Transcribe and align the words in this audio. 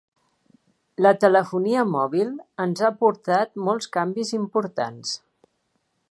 La 1.05 1.09
telefonia 1.23 1.83
mòbil 1.97 2.31
ens 2.65 2.81
ha 2.85 2.89
aportat 2.89 3.53
molts 3.67 3.91
canvis 3.99 4.33
importants. 4.39 5.13